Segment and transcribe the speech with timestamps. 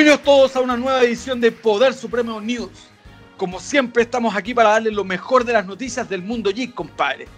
[0.00, 2.70] Bienvenidos todos a una nueva edición de Poder Supremo News.
[3.36, 7.28] Como siempre estamos aquí para darles lo mejor de las noticias del mundo geek, compadre.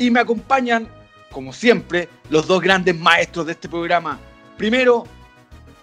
[0.00, 0.88] Y me acompañan,
[1.30, 4.18] como siempre, los dos grandes maestros de este programa.
[4.56, 5.04] Primero,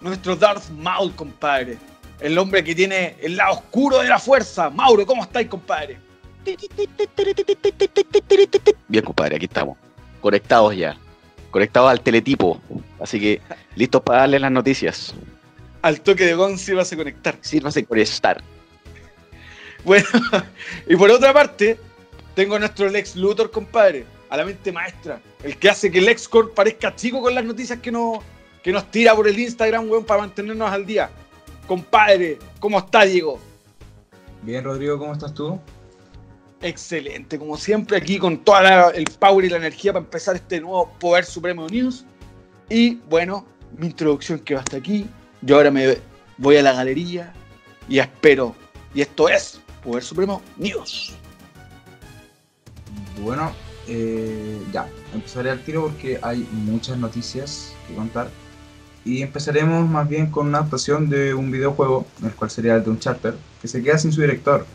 [0.02, 1.78] nuestro Darth Maul, compadre.
[2.20, 4.68] El hombre que tiene el lado oscuro de la fuerza.
[4.68, 5.98] Mauro, ¿cómo estáis, compadre?
[8.88, 9.78] Bien, compadre, aquí estamos.
[10.20, 10.98] Conectados ya.
[11.50, 12.60] Conectados al teletipo.
[13.00, 13.40] Así que
[13.74, 15.14] listos para darle las noticias.
[15.86, 17.38] Al toque de Gon vas a conectar.
[17.42, 18.42] Sírvase conectar.
[19.84, 20.04] Bueno,
[20.88, 21.78] y por otra parte,
[22.34, 26.06] tengo a nuestro Lex Luthor, compadre, a la mente maestra, el que hace que el
[26.06, 28.20] LexCorp parezca chico con las noticias que, no,
[28.64, 31.08] que nos tira por el Instagram, weón, para mantenernos al día.
[31.68, 33.38] Compadre, ¿cómo está, Diego?
[34.42, 35.60] Bien, Rodrigo, ¿cómo estás tú?
[36.62, 40.92] Excelente, como siempre, aquí con todo el power y la energía para empezar este nuevo
[40.98, 42.04] Poder Supremo News.
[42.68, 43.46] Y bueno,
[43.78, 45.08] mi introducción que va hasta aquí.
[45.46, 45.98] Yo ahora me
[46.38, 47.32] voy a la galería
[47.88, 48.56] y espero.
[48.92, 51.14] Y esto es Poder Supremo News.
[53.22, 53.52] Bueno,
[53.86, 58.28] eh, ya, empezaré al tiro porque hay muchas noticias que contar.
[59.04, 62.90] Y empezaremos más bien con una adaptación de un videojuego, el cual sería el de
[62.90, 64.66] un charter, que se queda sin su director.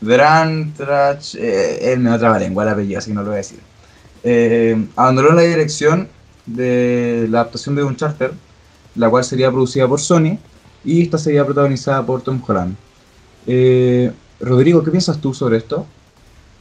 [0.00, 3.38] Dran Trach, eh, él me otra lengua el apellido, así que no lo voy a
[3.38, 3.60] decir.
[4.22, 6.08] Eh, abandonó la dirección
[6.46, 8.32] de la adaptación de un charter,
[8.94, 10.38] la cual sería producida por Sony,
[10.84, 12.76] y esta sería protagonizada por Tom Holland.
[13.46, 15.86] Eh, Rodrigo, ¿qué piensas tú sobre esto?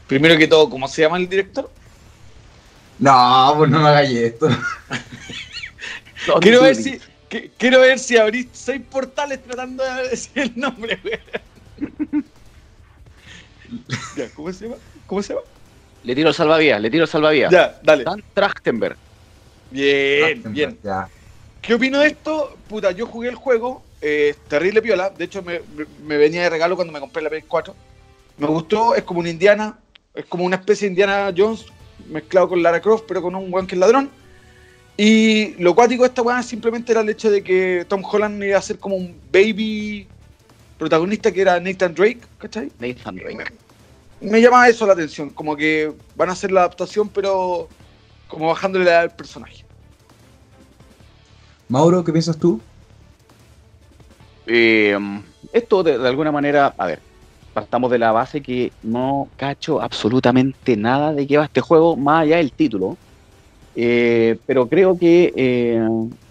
[0.07, 1.69] Primero que todo, ¿cómo se llama el director?
[2.99, 4.47] No, pues no me hagas esto.
[6.41, 6.99] quiero, ver si,
[7.57, 10.99] quiero ver si abrís seis portales tratando de decir el nombre,
[14.35, 14.77] ¿Cómo se llama?
[15.07, 15.45] ¿Cómo se llama?
[16.03, 17.51] Le tiro salvavidas, le tiro salvavidas.
[17.51, 18.03] Ya, dale.
[18.03, 18.97] Dan Trachtenberg.
[19.71, 20.79] Bien, bien.
[21.63, 22.57] ¿Qué opino de esto?
[22.67, 25.09] Puta, yo jugué el juego, eh, terrible piola.
[25.09, 25.61] De hecho, me,
[26.05, 27.73] venía de regalo cuando me compré la PS4.
[28.37, 29.79] Me gustó, es como una Indiana,
[30.13, 31.67] es como una especie de Indiana Jones
[32.09, 34.09] mezclado con Lara Croft, pero con un buen que es ladrón.
[34.97, 38.57] Y lo cuático de esta weá simplemente era el hecho de que Tom Holland iba
[38.57, 40.05] a ser como un baby
[40.77, 42.73] protagonista que era Nathan Drake, ¿cachai?
[42.77, 43.53] Nathan Drake.
[44.19, 47.69] Me, me llama eso la atención, como que van a hacer la adaptación, pero
[48.27, 49.62] como bajándole la edad al personaje.
[51.73, 52.61] Mauro, ¿qué piensas tú?
[54.45, 54.95] Eh,
[55.51, 56.99] esto de, alguna manera, a ver,
[57.51, 62.21] partamos de la base que no cacho absolutamente nada de qué va este juego, más
[62.21, 62.95] allá del título.
[63.75, 65.83] Eh, pero creo que eh,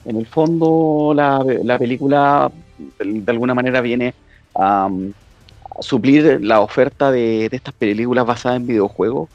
[0.05, 2.53] en el fondo la, película
[3.01, 4.15] de, alguna manera viene
[4.55, 4.89] a,
[5.81, 9.29] suplir la oferta de, estas películas basadas en videojuegos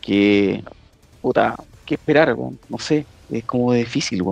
[0.00, 0.64] que,
[1.20, 4.22] puta, que esperar, no sé, es como difícil,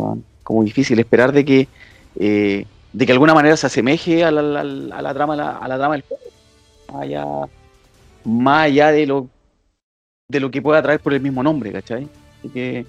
[0.43, 1.69] como difícil esperar de que
[2.19, 4.65] eh, de que de alguna manera se asemeje a la, a
[5.03, 6.23] la, trama a la trama del juego
[6.93, 7.25] más allá,
[8.25, 9.29] más allá de lo
[10.29, 12.09] de lo que pueda traer por el mismo nombre ¿cachai?
[12.39, 12.87] así que eh,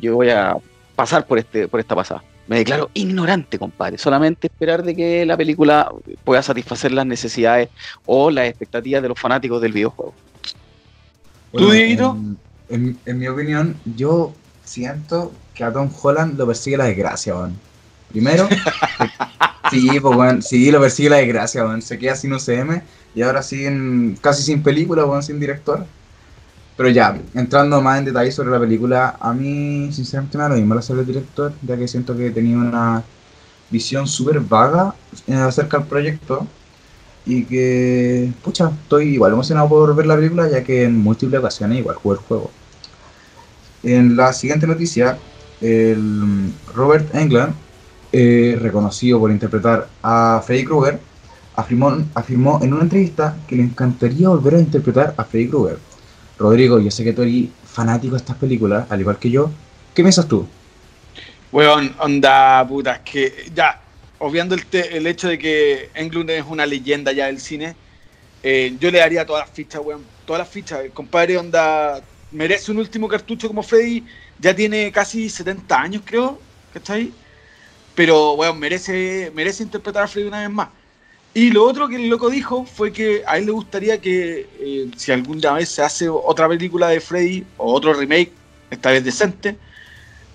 [0.00, 0.56] yo voy a
[0.94, 5.36] pasar por este por esta pasada me declaro ignorante compadre solamente esperar de que la
[5.36, 5.90] película
[6.24, 7.68] pueda satisfacer las necesidades
[8.04, 10.14] o las expectativas de los fanáticos del videojuego
[11.52, 12.16] ¿Tú, Dieguito?
[12.70, 14.32] En, en, mi opinión, yo
[14.64, 17.58] siento que a Tom Holland lo persigue la desgracia, weón.
[18.10, 18.48] Primero,
[19.70, 21.82] sí, pues, weón, sí, lo persigue la desgracia, weón.
[21.82, 22.82] Se queda sin UCM
[23.14, 25.84] y ahora siguen casi sin película, weón, sin director.
[26.76, 30.56] Pero ya, entrando más en detalle sobre la película, a mí sinceramente me da lo
[30.56, 33.02] mismo la el director, ya que siento que tenía una
[33.70, 34.94] visión súper vaga
[35.26, 36.46] eh, acerca del proyecto
[37.24, 41.78] y que, pucha, estoy igual emocionado por ver la película, ya que en múltiples ocasiones
[41.78, 42.50] igual jugué el juego.
[43.82, 45.18] En la siguiente noticia,
[45.62, 47.54] el Robert Englund,
[48.12, 50.98] eh, reconocido por interpretar a Freddy Krueger,
[51.56, 55.78] afirmó, afirmó en una entrevista que le encantaría volver a interpretar a Freddy Krueger.
[56.38, 59.50] Rodrigo, yo sé que tú eres fanático de estas películas, al igual que yo.
[59.94, 60.46] ¿Qué piensas tú?
[61.52, 63.80] Weón, onda puta, que ya,
[64.18, 67.76] obviando el, el hecho de que Englund es una leyenda ya del cine,
[68.42, 70.04] eh, yo le daría todas las fichas, weón.
[70.26, 70.80] Todas las fichas.
[70.92, 72.00] compadre, onda,
[72.30, 74.04] merece un último cartucho como Freddy.
[74.42, 76.36] Ya tiene casi 70 años, creo,
[76.74, 77.12] ¿cachai?
[77.94, 80.68] Pero, bueno, merece, merece interpretar a Freddy una vez más.
[81.32, 84.90] Y lo otro que el loco dijo fue que a él le gustaría que, eh,
[84.96, 88.32] si alguna vez se hace otra película de Freddy o otro remake,
[88.68, 89.56] esta vez decente,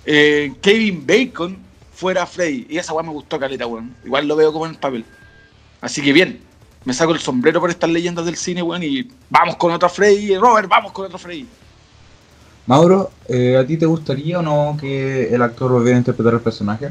[0.06, 1.58] eh, Kevin Bacon
[1.94, 2.66] fuera Freddy.
[2.70, 3.94] Y esa weá me gustó, caleta, weón.
[4.06, 5.04] Igual lo veo como en el papel.
[5.82, 6.40] Así que bien,
[6.86, 10.38] me saco el sombrero por estas leyendas del cine, weón, y vamos con otra Freddy.
[10.38, 11.46] Robert, vamos con otro Freddy.
[12.68, 16.42] Mauro, eh, ¿a ti te gustaría o no que el actor volviera a interpretar el
[16.42, 16.90] personaje?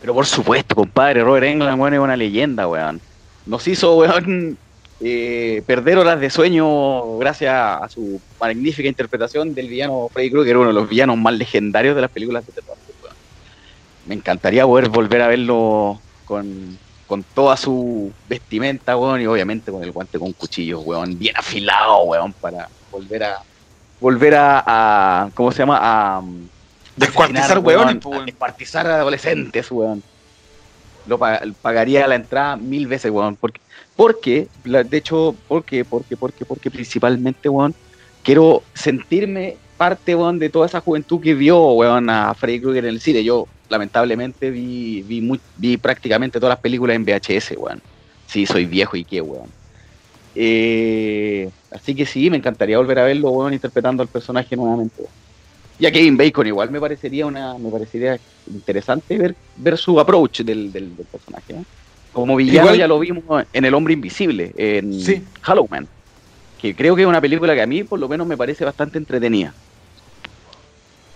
[0.00, 3.00] Pero por supuesto, compadre, Robert Englund, weón, es una leyenda, weón.
[3.46, 4.58] Nos hizo, weón,
[5.00, 10.68] eh, perder horas de sueño gracias a su magnífica interpretación del villano Freddy Krueger, uno
[10.68, 12.76] de los villanos más legendarios de las películas de terror.
[13.00, 13.16] weón.
[14.06, 16.76] Me encantaría poder volver a verlo con,
[17.06, 22.02] con toda su vestimenta, weón, y obviamente con el guante con cuchillo, weón, bien afilado,
[22.02, 23.42] weón, para volver a
[24.04, 25.78] volver a, a ¿cómo se llama?
[25.80, 26.46] A um,
[26.94, 30.02] Descuartizar hueones, descuartizar a adolescentes, weón.
[31.06, 33.60] Lo pa- pagaría la entrada mil veces, weón, porque
[33.96, 37.74] porque de hecho, porque porque porque porque principalmente, weón,
[38.22, 42.90] quiero sentirme parte, weón, de toda esa juventud que vio, weón, a Freddy Krueger en
[42.90, 43.24] el cine.
[43.24, 47.80] Yo, lamentablemente, vi, vi, muy- vi prácticamente todas las películas en VHS, weón.
[48.26, 49.50] Sí, soy viejo y qué, weón.
[50.34, 55.02] Eh, así que sí, me encantaría volver a verlo, interpretando al personaje nuevamente.
[55.78, 60.40] Y a Kevin Bacon igual me parecería una, me parecería interesante ver, ver su approach
[60.42, 61.52] del, del, del personaje.
[61.54, 61.62] ¿eh?
[62.12, 65.22] Como villano Igual- ya lo vimos en El Hombre Invisible, en Sí.
[65.42, 65.88] Halloween,
[66.60, 68.98] que creo que es una película que a mí por lo menos me parece bastante
[68.98, 69.52] entretenida.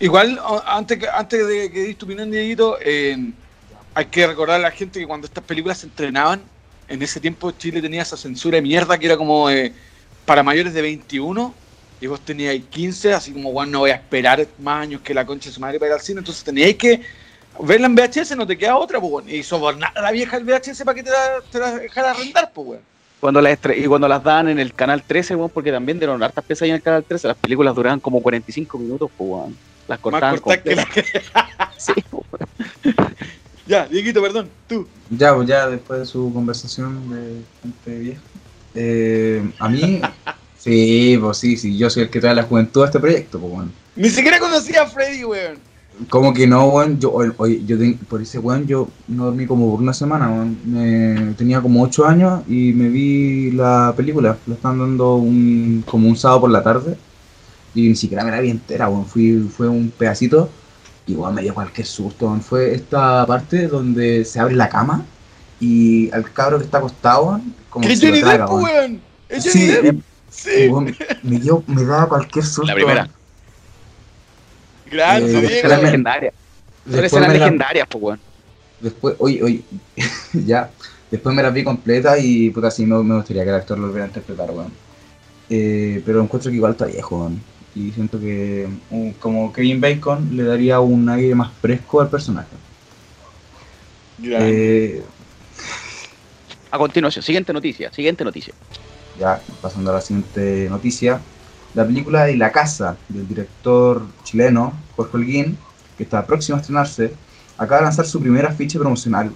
[0.01, 3.17] Igual, antes, antes de que dis tu opinión, Dieguito, eh,
[3.93, 6.41] hay que recordar a la gente que cuando estas películas se entrenaban,
[6.89, 9.71] en ese tiempo Chile tenía esa censura de mierda que era como eh,
[10.25, 11.53] para mayores de 21
[12.01, 15.25] y vos teníais 15, así como, bueno, no voy a esperar más años que la
[15.25, 17.01] concha de su madre para ir al cine, entonces teníais que
[17.59, 19.29] verla en VHS, no te queda otra, pues, weón.
[19.29, 22.51] y sobornar a la vieja el VHS para que te la, te la dejara arrendar,
[22.53, 22.81] pues, weón.
[23.19, 26.43] Cuando las y cuando las dan en el canal 13, weón, porque también dieron hartas
[26.45, 29.57] piezas ahí en el canal 13, las películas duraban como 45 minutos, pues, weón.
[29.89, 30.87] Las Más cortaban cortar que la.
[31.77, 31.93] Sí.
[33.69, 34.87] Ya, Dieguito, perdón, tú.
[35.11, 38.21] Ya, pues ya después de su conversación de gente vieja.
[38.73, 40.01] eh, a mí,
[40.57, 43.53] sí, pues sí, sí, yo soy el que trae la juventud a este proyecto, pues
[43.53, 43.69] bueno.
[43.95, 45.57] Ni siquiera conocía a Freddy, weón.
[46.09, 49.69] Como que no, weón, yo, oye, yo ten- por ese weón yo no dormí como
[49.69, 50.57] por una semana, weón.
[50.65, 56.09] Me- tenía como 8 años y me vi la película, la están dando un, como
[56.09, 56.97] un sábado por la tarde
[57.75, 59.05] y ni siquiera me la vi entera, weón.
[59.05, 60.49] Fui, fue un pedacito
[61.09, 62.41] y weón me dio cualquier susto, weón.
[62.41, 65.03] Fue esta parte donde se abre la cama
[65.59, 69.01] y al cabro que está acostado, weón, como Es se lo traga, Depp, weón.
[69.27, 70.01] Es Sí, Depp.
[70.29, 70.67] Sí.
[70.69, 72.67] Weón, me, dio, me daba cualquier susto.
[72.67, 73.09] La primera.
[74.91, 76.33] Grande, Eh, escenas legendarias.
[76.83, 78.19] Son Después escenas legendarias, pues, weón.
[78.79, 79.63] Después, oye, oye,
[80.45, 80.69] ya.
[81.11, 83.87] Después me las vi completa y puta, sí me, me gustaría que el actor lo
[83.87, 84.71] volviera a interpretar, weón.
[85.49, 87.41] Eh, pero encuentro que igual está viejo, weón.
[87.73, 92.57] Y siento que un- como Kevin Bacon le daría un aire más fresco al personaje.
[94.35, 95.03] Eh,
[96.71, 98.53] A continuación, siguiente noticia, siguiente noticia.
[99.13, 101.25] ya, pasando a la siguiente noticia.
[101.73, 105.57] La película de La Casa, del director chileno Jorge Holguín,
[105.95, 107.19] que está próximo a estrenarse,
[107.57, 109.35] acaba de lanzar su primera ficha promocional.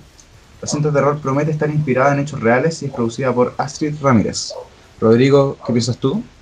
[0.62, 4.00] La cinta de terror promete estar inspirada en hechos reales y es producida por Astrid
[4.02, 4.60] Ramírez.
[5.00, 6.33] Rodrigo, ¿qué piensas tú?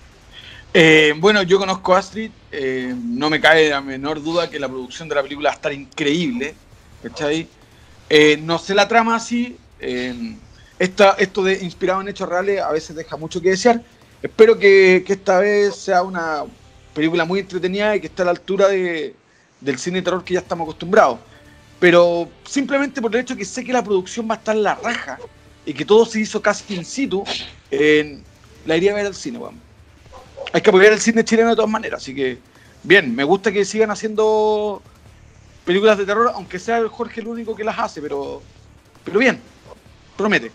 [0.74, 2.32] Eh, bueno, yo conozco a Astrid.
[2.52, 5.56] eh, no me cae la menor duda que la producción de la película va a
[5.56, 6.56] estar increíble.
[7.04, 7.48] ¿Cachai?
[8.10, 9.58] Eh, no sé la trama así.
[9.80, 10.36] eh,
[10.80, 13.82] esta, esto de inspirado en hechos reales a veces deja mucho que desear.
[14.22, 16.44] Espero que, esta vez sea una
[16.94, 19.16] película muy entretenida y que esté a la altura de-
[19.60, 21.20] del cine de terror que ya estamos acostumbrados.
[21.80, 24.76] Pero simplemente por el hecho que sé que la producción va a estar en la
[24.76, 25.20] raja
[25.66, 27.24] y que todo se hizo casi in situ,
[28.66, 29.71] la iría a ver al cine, weón.
[30.54, 32.38] Hay que apoyar el cine chileno de todas maneras, así que
[32.84, 34.82] bien, me gusta que sigan haciendo
[35.66, 38.42] películas de terror, aunque sea el Jorge el único que las hace, pero,
[39.04, 39.40] pero bien,
[40.18, 40.52] promete.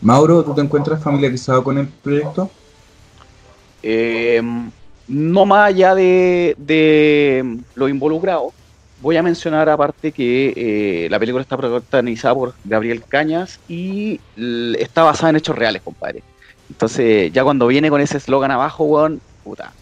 [0.00, 2.50] Mauro, ¿tú te encuentras familiarizado con el proyecto?
[3.82, 4.42] Eh,
[5.06, 8.52] no más allá de, de lo involucrado,
[9.00, 14.20] voy a mencionar aparte que eh, la película está protagonizada por Gabriel Cañas y
[14.78, 16.22] está basada en hechos reales, compadre.
[16.72, 19.72] Entonces, ya cuando viene con ese eslogan abajo, weón, puta,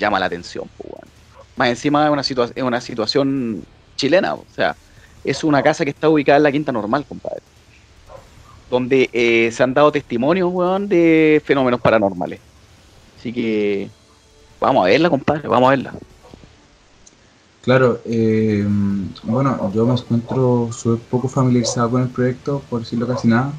[0.00, 1.08] llama la atención, weón.
[1.54, 3.62] Más encima es una, situación
[3.94, 4.74] chilena, o sea,
[5.22, 7.40] es una casa que está ubicada en la Quinta Normal, compadre.
[8.68, 12.40] Donde eh, se han dado testimonios, weón, de fenómenos paranormales.
[13.16, 13.88] Así que
[14.58, 15.92] vamos a verla, compadre, vamos a verla.
[17.62, 18.66] Claro, eh,
[19.22, 20.68] bueno, yo me encuentro
[21.08, 23.52] poco familiarizado con el proyecto, por decirlo casi nada,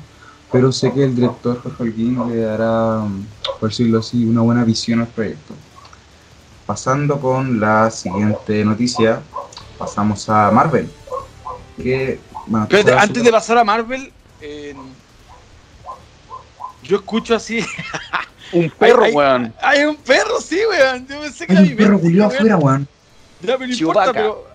[0.52, 3.02] pero sé que el director Jorge Holguín le dará,
[3.60, 5.54] por decirlo así, una buena visión al proyecto.
[6.66, 9.22] Pasando con la siguiente noticia,
[9.78, 10.90] pasamos a Marvel.
[11.78, 14.76] Que, bueno, Espérate, toda antes de pasar a Marvel, eh,
[16.84, 17.66] yo escucho así.
[18.54, 19.54] Un perro, Ay, ay, weón.
[19.62, 21.08] Hay un perro, sí, weón.
[21.08, 22.88] Yo pensé que Hay un mi perro culiado afuera, weón.
[23.42, 24.46] Ya, pero no importa, pero.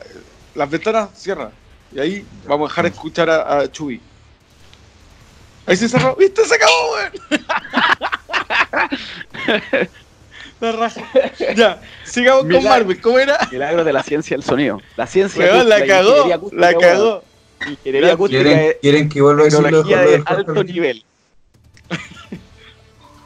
[0.00, 0.20] eh,
[0.54, 1.50] Las ventanas cierra.
[1.94, 4.00] Y ahí vamos a dejar de escuchar a, a Chubi.
[5.66, 6.16] Ahí se cerró.
[6.16, 6.44] ¿Viste?
[6.44, 7.12] Se acabó, weón.
[10.60, 11.02] La raja.
[11.56, 12.62] Ya, sigamos con.
[12.62, 13.00] Marvel.
[13.00, 13.38] ¿Cómo era?
[13.50, 14.80] Milagro de la ciencia del sonido.
[14.96, 16.50] La ciencia Weón, la cagó.
[16.52, 17.24] La cagó.
[17.68, 18.42] Ingeniería acústica
[18.80, 19.82] ¿Quieren, que vuelva a decirlo?
[19.82, 21.04] de alto nivel.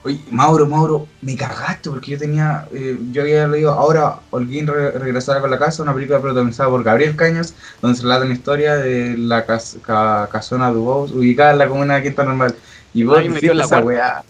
[0.07, 4.93] Oye, Mauro, Mauro, me cagaste porque yo tenía, eh, yo había leído ahora Holguín re-
[4.93, 8.77] regresará con la casa, una película protagonizada por Gabriel Cañas, donde se relata una historia
[8.77, 12.55] de la cas- ca- casona de Ubos, ubicada en la comuna de Quinta Normal.
[12.95, 14.23] Y vos Ahí dijiste en la esa weá.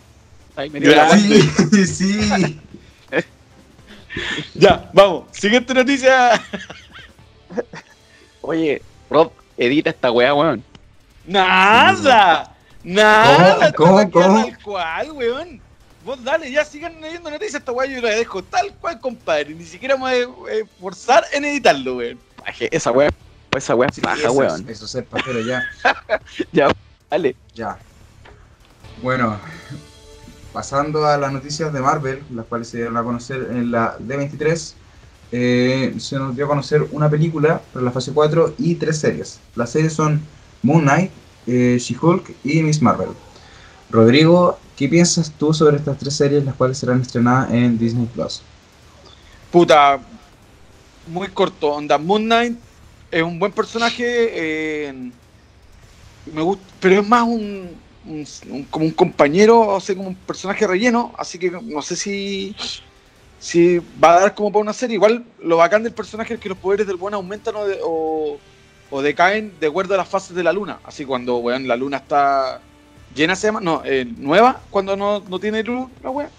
[0.56, 1.11] Ahí me dio la.
[1.11, 2.61] Sí, sí.
[4.54, 5.25] Ya, vamos.
[5.33, 6.40] Siguiente noticia.
[8.40, 8.80] Oye,
[9.11, 10.64] Rob, edita esta weá, weón.
[11.26, 12.50] Nada.
[12.83, 13.73] Nada.
[13.73, 13.99] ¿Cómo?
[13.99, 14.45] queda ¿Cómo?
[14.45, 15.61] Tal cual, weón.
[16.07, 17.57] Vos dale, ya sigan leyendo noticias.
[17.57, 19.53] Esta weá yo la dejo tal cual, compadre.
[19.53, 22.17] Ni siquiera me voy a eh, forzar en editarlo, weón.
[22.71, 23.11] Esa weá,
[23.57, 24.61] esa weá Sí, paja, eso, weón.
[24.69, 25.65] es- Eso es ser pajero ya.
[26.53, 26.71] Ya,
[27.11, 27.35] dale.
[27.55, 27.77] Ya.
[29.03, 29.37] Bueno,
[30.53, 34.75] pasando a las noticias de Marvel, las cuales se dieron a conocer en la D23,
[35.33, 39.41] eh, se nos dio a conocer una película para la fase 4 y tres series.
[39.57, 40.21] Las series son
[40.63, 41.11] Moon Knight,
[41.49, 43.09] eh, She-Hulk y Miss Marvel.
[43.88, 48.49] Rodrigo, ¿qué piensas tú sobre estas tres series, las cuales serán estrenadas en Disney Plus?
[49.50, 50.07] Puta,
[51.05, 51.73] muy corto.
[51.75, 52.61] Onda, Moon Knight
[53.11, 54.05] es un buen personaje.
[54.88, 55.12] eh,
[56.25, 57.83] me gusta, pero es más un,
[58.71, 61.12] como un compañero, o sea, como un personaje relleno.
[61.19, 62.57] Así que no sé si,
[63.38, 64.97] si va a dar como para una serie.
[64.97, 68.43] Igual lo bacán del personaje es que los poderes del buen aumentan o, de- o,
[68.88, 70.81] o decaen de acuerdo a las fases de la luna.
[70.85, 72.69] Así cuando weón, la luna está
[73.15, 76.31] llena, se llama, no, eh, nueva, cuando no, no tiene luz, la weá.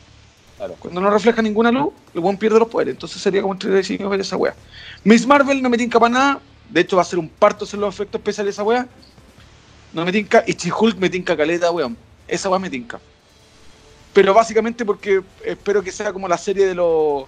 [0.58, 0.76] Claro.
[0.80, 2.96] Cuando no refleja ninguna luz, el buen pierde los poderes.
[2.96, 4.56] Entonces sería como entretenido ver esa weá.
[5.04, 6.40] Miss Marvel no me tinca para nada.
[6.70, 8.88] De hecho, va a ser un parto hacer los efectos especiales de esa weá.
[9.94, 10.44] No me tinca.
[10.48, 11.96] Y She-Hulk me tinca caleta, weón.
[12.28, 13.00] Esa weá me tinca.
[14.14, 17.26] Pero básicamente porque espero que sea como la serie de los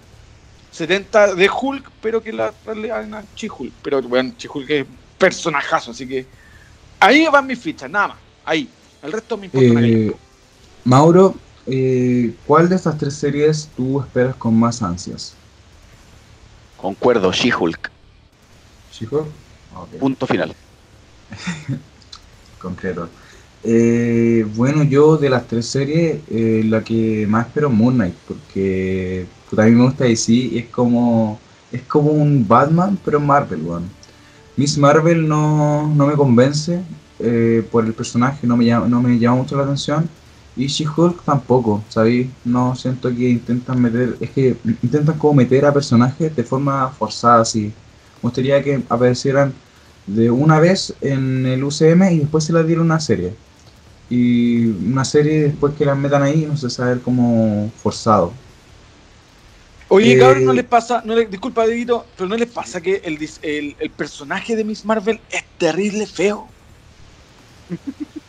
[0.72, 3.72] 70 de Hulk, pero que la hagan a She-Hulk.
[3.80, 4.86] Pero weón, She-Hulk es
[5.18, 6.26] personajazo, así que
[6.98, 8.16] ahí van mis fichas, nada más.
[8.44, 8.68] Ahí.
[9.02, 10.12] El resto me importa Eh.
[10.84, 11.34] Mauro,
[11.66, 15.34] eh, ¿cuál de estas tres series tú esperas con más ansias?
[16.76, 17.90] Concuerdo, She-Hulk.
[18.92, 19.26] ¿She-Hulk?
[19.76, 19.88] Ok.
[19.98, 20.54] Punto final.
[22.58, 23.08] concreto.
[23.62, 28.14] Eh, bueno, yo de las tres series, eh, la que más espero es Moon Knight,
[28.26, 31.38] porque puta, a mí me gusta DC y es como,
[31.70, 33.90] es como un Batman, pero en Marvel, weón.
[34.56, 36.82] Miss Marvel no, no me convence
[37.22, 40.08] eh, por el personaje, no me, llama, no me llama mucho la atención.
[40.56, 42.28] Y She-Hulk tampoco, ¿sabéis?
[42.44, 47.42] No siento que intentan meter, es que intentan como meter a personajes de forma forzada,
[47.42, 47.76] así.
[48.22, 49.54] Me gustaría que aparecieran
[50.06, 53.38] de una vez en el UCM y después se la dieron una serie.
[54.08, 58.40] Y una serie después que la metan ahí, no sé, saber como forzado.
[59.88, 62.96] Oye, Eh, cabrón, ¿no les pasa, no le, disculpa, Dieguito, pero no les pasa que
[63.04, 66.54] el, el, el personaje de Miss Marvel es terrible feo?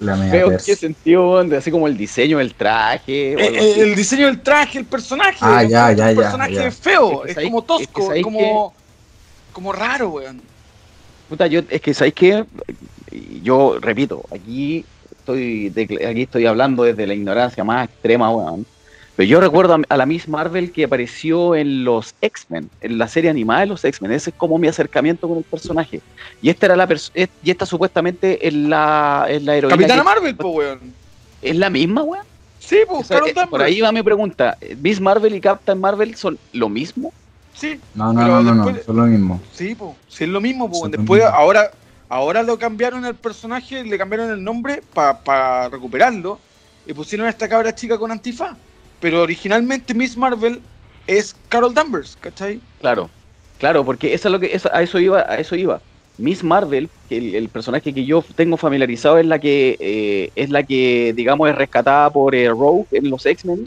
[0.00, 0.64] La pers.
[0.64, 3.32] qué sentido, así como el diseño del traje.
[3.32, 5.38] Eh, eh, el diseño del traje, el personaje.
[5.42, 6.70] Ah, ya, es ya, un ya, personaje ya.
[6.70, 8.74] feo, Es es, que como es que tosco, es como,
[9.52, 10.40] como raro, weón.
[11.28, 12.44] Puta, yo, es que, ¿sabéis qué?
[13.42, 14.84] Yo repito, aquí
[15.18, 18.66] estoy, de- aquí estoy hablando desde la ignorancia más extrema, weón.
[19.20, 23.06] Pero yo recuerdo a, a la Miss Marvel que apareció en los X-Men, en la
[23.06, 24.12] serie animada de los X-Men.
[24.12, 26.00] Ese es como mi acercamiento con el personaje.
[26.40, 27.12] Y esta era la es-
[27.44, 29.76] y esta supuestamente es la, es la heroína.
[29.76, 30.80] Capitana que- Marvel, pues, weón.
[31.42, 32.24] ¿Es la misma, weón?
[32.60, 34.56] Sí, pues, Carol eh, por ahí va mi pregunta.
[34.80, 37.12] ¿Miss Marvel y Captain Marvel son lo mismo?
[37.52, 39.38] Sí, No, no, Pero no, no, no, después- son lo mismo.
[39.52, 40.80] sí, pues, sí es lo mismo, pues.
[40.80, 41.36] Son lo Después, mismo.
[41.36, 41.70] ahora,
[42.08, 46.40] ahora lo cambiaron el personaje, le cambiaron el nombre para recuperarlo
[46.86, 48.56] y pusieron a esta cabra chica con antifaz.
[49.00, 50.60] Pero originalmente Miss Marvel
[51.06, 52.60] es Carol Danvers, ¿cachai?
[52.80, 53.10] Claro,
[53.58, 55.80] claro, porque eso es lo que eso- a eso iba, a eso iba.
[56.18, 60.50] Miss Marvel, que el, el personaje que yo tengo familiarizado es la que eh, es
[60.50, 63.64] la que digamos es rescatada por eh, Rogue en los X-Men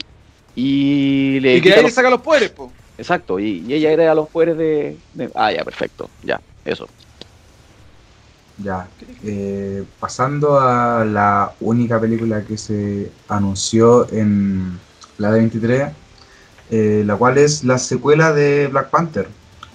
[0.54, 2.70] y le Y que le los- saca los poderes, pues.
[2.96, 6.86] exacto y, y ella hereda los poderes de, de- ah ya perfecto ya eso
[8.62, 8.86] Ya.
[9.24, 14.78] Eh, pasando a la única película que se anunció en
[15.18, 15.92] la D23,
[16.70, 19.28] eh, la cual es la secuela de Black Panther,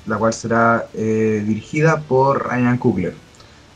[0.06, 3.16] la cual será eh, dirigida por Ryan Coogler.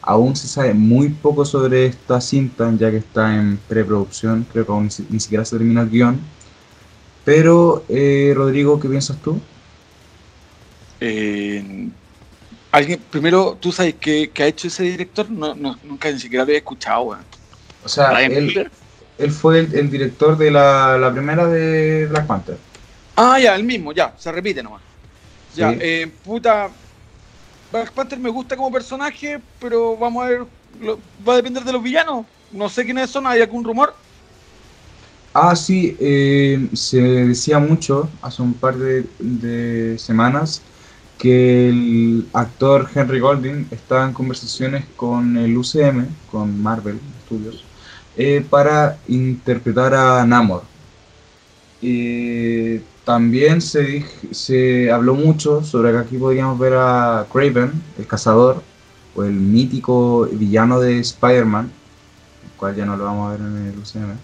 [0.01, 4.72] Aún se sabe muy poco sobre esta cinta, ya que está en preproducción, creo que
[4.72, 6.20] aún ni, si- ni siquiera se termina el guion.
[7.25, 9.39] Pero, eh, Rodrigo, ¿qué piensas tú?
[11.00, 11.89] Eh,
[12.72, 15.29] Alguien, primero, ¿tú sabes qué, qué ha hecho ese director?
[15.32, 17.15] No, no, nunca ni siquiera lo he escuchado.
[17.84, 18.63] O sea, él.
[19.24, 22.58] Él fue el, el director de la, la primera de Black Panther.
[23.15, 24.82] Ah, ya, el mismo, ya, se repite nomás.
[25.51, 25.77] Ya, Sí.
[25.80, 26.75] eh, puta.
[27.72, 30.48] Black Panther me gusta como personaje, pero vamos a ver.
[30.80, 32.27] lo- va a depender de los villanos.
[32.51, 33.96] No sé quiénes son, ¿hay algún rumor?
[35.34, 40.62] Ah, sí, eh, se decía mucho hace un par de, de semanas
[41.18, 47.73] que el actor Henry Golding estaba en conversaciones con el UCM, con Marvel Studios,
[48.17, 50.63] eh, para interpretar a Namor.
[51.82, 58.62] Eh, también se, se habló mucho sobre que aquí podríamos ver a Craven, el cazador,
[59.15, 61.72] o el mítico villano de Spider-Man,
[62.46, 64.17] el cual ya no lo vamos a ver en el UCM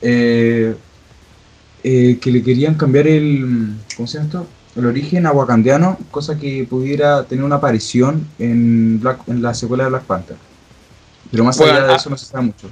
[0.00, 0.76] eh,
[1.82, 4.46] eh, que le querían cambiar el, ¿cómo se llama esto?
[4.74, 9.84] El origen a wakandiano, cosa que pudiera tener una aparición en, Black, en la secuela
[9.84, 10.36] de Black Panther.
[11.30, 12.68] Pero más Bueno, allá de eso no se sabe mucho.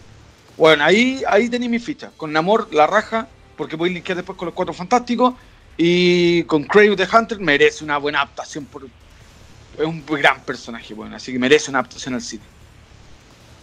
[0.57, 2.11] Bueno, ahí, ahí tenéis mi ficha.
[2.17, 5.35] Con Namor, la raja, porque podéis linkear después con los cuatro fantásticos.
[5.77, 8.65] Y con Crave the Hunter merece una buena adaptación.
[8.67, 12.45] Por, es un gran personaje, bueno, así que merece una adaptación al cine.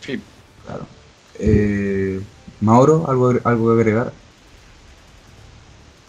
[0.02, 0.22] Fin.
[0.66, 0.86] Claro.
[1.40, 2.22] Eh,
[2.60, 4.14] Mauro, ¿algo, ¿algo que agregar?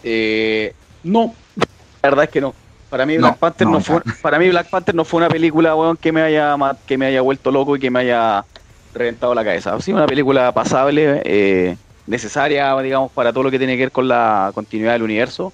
[0.03, 0.73] Eh,
[1.03, 2.53] no, la verdad es que no.
[2.89, 5.29] Para mí No, Black Panther no, no, fue, para mí Black Panther no fue una
[5.29, 8.45] película weón, que me haya que me haya vuelto loco y que me haya
[8.93, 9.79] reventado la cabeza.
[9.81, 14.07] Sí, una película pasable, eh, necesaria, digamos, para todo lo que tiene que ver con
[14.07, 15.53] la continuidad del universo.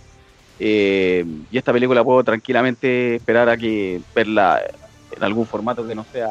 [0.59, 4.61] Eh, y esta película puedo tranquilamente esperar a que verla
[5.15, 6.27] en algún formato que no sea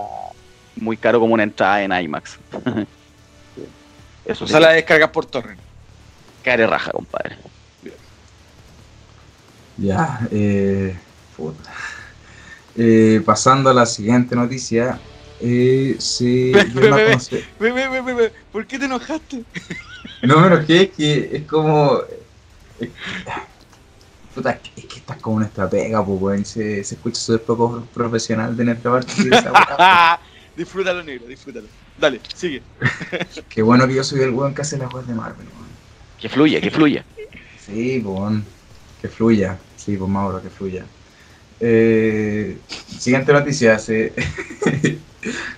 [0.77, 2.39] muy caro como una entrada en IMAX.
[4.25, 5.61] Eso O sí, sea, la descargas por torrent.
[6.43, 7.37] care raja, compadre.
[9.77, 10.97] Ya, eh,
[11.37, 11.73] puta.
[12.77, 14.99] Eh, pasando a la siguiente noticia,
[15.41, 19.45] eh, se dieron a conocer- Ve, ve, ve, ve, ve, ¿Por qué te enojaste?
[20.23, 22.01] No me enojé, es que es como.
[22.81, 22.89] es-
[24.35, 26.45] Puta, es que- es que estás como una estratega, pues, weón.
[26.45, 29.25] Se, se escucha súper poco profesional de nuestra parte.
[29.25, 30.21] de esa weá.
[30.57, 31.67] disfrútalo, negro, disfrútalo.
[31.99, 32.63] Dale, sigue.
[33.49, 35.69] Qué bueno que yo soy el weón que hace las weas de Marvel, weón.
[36.21, 37.05] Que fluya, que fluya.
[37.67, 38.45] Sí, pues, weón.
[39.03, 39.59] Que fluya.
[39.77, 40.85] Sí, pues, Mauro, que fluya.
[41.61, 42.57] Eh,
[42.99, 43.79] siguiente noticia.
[43.79, 44.13] Se,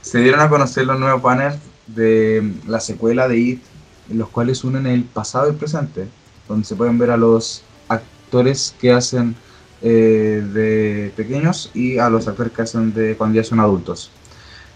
[0.01, 3.63] se dieron a conocer los nuevos banners de la secuela de It,
[4.11, 6.09] en los cuales unen el pasado y el presente,
[6.49, 9.35] donde se pueden ver a los actores que hacen
[9.83, 14.11] eh, de pequeños y a los actores que hacen de cuando ya son adultos.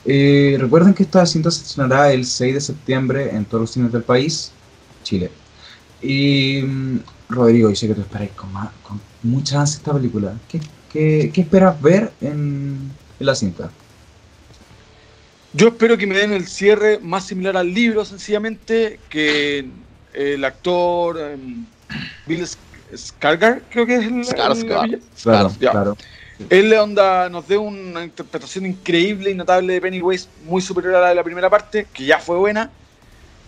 [0.04, 3.92] Eh, recuerden que esta cinta se estrenará el 6 de septiembre en todos los cines
[3.92, 4.52] del país,
[5.02, 5.30] Chile.
[6.02, 6.98] Y mm,
[7.30, 8.50] Rodrigo, yo sé que tú esperáis con,
[8.82, 10.34] con mucha ansia esta película.
[10.48, 13.70] ¿Qué, esperas ver en la cinta?
[15.56, 19.64] Yo espero que me den el cierre más similar al libro, sencillamente, que
[20.12, 21.64] el actor em,
[22.26, 22.56] Bill Sk-
[22.92, 25.00] Skarsgård, creo que es el, el Skarsgård.
[25.22, 25.70] Claro, Ya.
[25.70, 25.96] claro.
[26.50, 31.08] Él onda, nos dio una interpretación increíble y notable de Pennywise, muy superior a la
[31.10, 32.70] de la primera parte, que ya fue buena.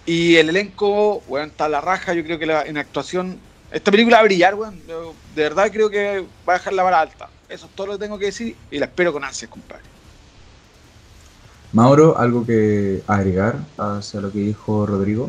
[0.07, 3.41] Y el elenco, bueno, está a la raja, yo creo que la, en actuación...
[3.73, 4.81] Esta película va a brillar, weón.
[4.87, 7.29] Yo De verdad creo que va a dejar la vara alta.
[7.49, 9.83] Eso es todo lo que tengo que decir y la espero con ansias, compadre.
[11.77, 15.29] Mauro, ¿algo que agregar hacia lo que dijo Rodrigo?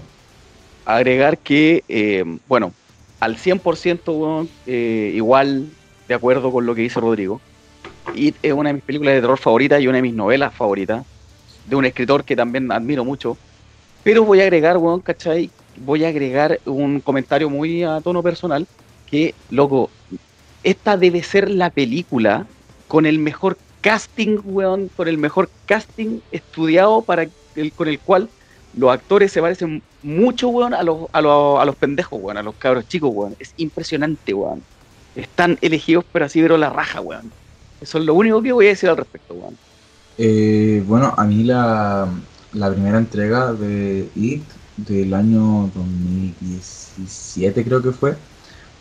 [0.86, 2.72] agregar que, eh, bueno,
[3.20, 5.68] al 100% weón, eh, igual
[6.08, 7.42] de acuerdo con lo que dice Rodrigo.
[8.16, 11.06] Y es una de mis películas de terror favoritas y una de mis novelas favoritas,
[11.68, 13.36] de un escritor que también admiro mucho.
[14.06, 15.50] Pero voy a agregar, weón, ¿cachai?
[15.76, 18.66] Voy a agregar un comentario muy a tono personal,
[19.12, 19.90] que, loco,
[20.64, 22.46] esta debe ser la película
[22.88, 28.30] con el mejor casting, weón, con el mejor casting estudiado para el, con el cual
[28.76, 32.44] los actores se parecen mucho, weón, a los, a los, a los pendejos, weón, a
[32.44, 33.36] los cabros chicos, weón.
[33.40, 34.62] Es impresionante, weón.
[35.16, 37.32] Están elegidos, pero así, pero la raja, weón.
[37.82, 39.58] Eso es lo único que voy a decir al respecto, weón.
[40.18, 42.08] Eh, bueno, a mí la,
[42.54, 44.44] la primera entrega de It
[44.78, 48.16] del año 2017 creo que fue,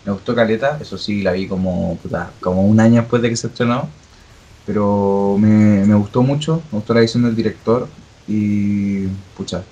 [0.04, 3.36] me gustó Caleta, eso sí, la vi como, puta, como un año después de que
[3.36, 3.88] se estrenó,
[4.66, 7.88] pero me, me gustó mucho, me gustó la visión del director
[8.26, 9.62] y, pucha,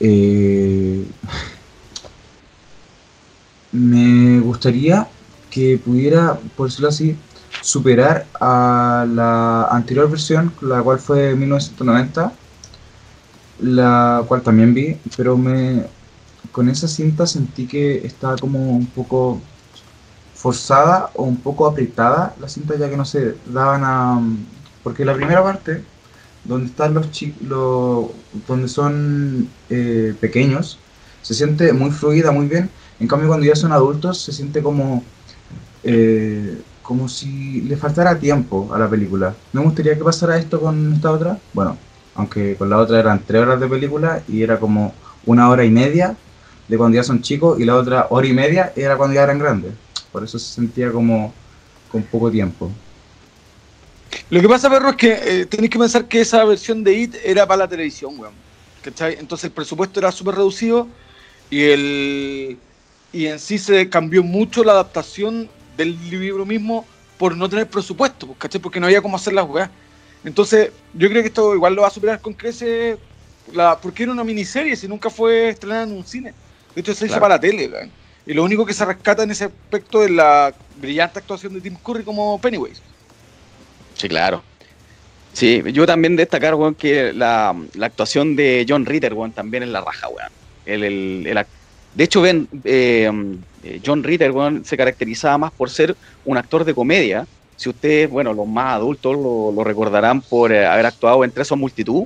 [0.00, 1.04] eh,
[3.72, 5.06] me gustaría
[5.50, 7.16] que pudiera, por decirlo así,
[7.62, 12.32] superar a la anterior versión, la cual fue 1990,
[13.60, 15.84] la cual también vi, pero me
[16.52, 19.40] con esa cinta sentí que estaba como un poco
[20.46, 24.20] forzada o un poco apretada la cinta ya que no se daban a
[24.84, 25.82] porque la primera parte,
[26.44, 28.12] donde están los chicos,
[28.46, 30.78] donde son eh, pequeños,
[31.22, 32.70] se siente muy fluida, muy bien.
[33.00, 35.02] En cambio, cuando ya son adultos, se siente como,
[35.82, 39.34] eh, como si le faltara tiempo a la película.
[39.52, 41.36] ¿No me gustaría que pasara esto con esta otra?
[41.52, 41.76] Bueno,
[42.14, 45.70] aunque con la otra eran tres horas de película y era como una hora y
[45.72, 46.14] media
[46.68, 49.40] de cuando ya son chicos y la otra hora y media era cuando ya eran
[49.40, 49.72] grandes.
[50.16, 51.30] Por eso se sentía como
[51.92, 52.70] con poco tiempo.
[54.30, 57.16] Lo que pasa, perro, es que eh, tenéis que pensar que esa versión de IT
[57.22, 58.32] era para la televisión, weón.
[58.82, 59.18] ¿Cachai?
[59.20, 60.88] Entonces el presupuesto era súper reducido
[61.50, 62.58] y el
[63.12, 66.86] y en sí se cambió mucho la adaptación del libro mismo
[67.18, 68.62] por no tener presupuesto, pues, ¿cachai?
[68.62, 69.68] Porque no había cómo hacer las weas.
[70.24, 72.96] Entonces, yo creo que esto igual lo va a superar con crece
[73.52, 76.32] la, porque era una miniserie, si nunca fue estrenada en un cine.
[76.74, 78.05] De hecho, se hizo para la tele, weón.
[78.26, 81.76] Y lo único que se rescata en ese aspecto es la brillante actuación de Tim
[81.76, 82.82] Curry como Pennywise.
[83.94, 84.42] Sí, claro.
[85.32, 89.80] Sí, yo también destacar, weón, que la, actuación de John Ritter, weón, también es la
[89.80, 90.30] raja, weón.
[90.64, 90.82] El,
[91.26, 91.46] el,
[91.94, 93.10] de hecho, ven, eh,
[93.84, 97.26] John Ritter, weón, se caracterizaba más por ser un actor de comedia.
[97.56, 101.56] Si ustedes, bueno, los más adultos lo, recordarán por eh, haber actuado en Tres o
[101.56, 102.04] Multitud.